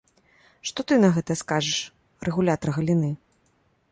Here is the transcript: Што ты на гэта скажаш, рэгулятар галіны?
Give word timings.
Што 0.69 0.85
ты 0.91 0.97
на 1.03 1.09
гэта 1.17 1.31
скажаш, 1.41 1.77
рэгулятар 2.29 2.69
галіны? 2.79 3.11